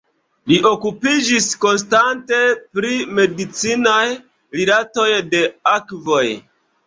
[0.51, 2.39] Li okupiĝis konstante
[2.77, 4.01] pri medicinaj
[4.61, 5.43] rilatoj de
[5.77, 6.25] akvoj.